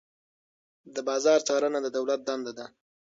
[0.93, 2.65] د بازار څارنه د دولت دنده ده.